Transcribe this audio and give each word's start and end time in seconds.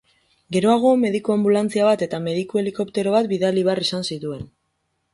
Geroago, 0.55 0.93
mediku-anbulantzia 1.03 1.87
bat 1.89 2.05
eta 2.07 2.23
meduki-helikoptero 2.31 3.17
bat 3.21 3.33
bidali 3.37 3.71
behar 3.71 3.87
izan 3.89 4.13
zituen. 4.13 4.47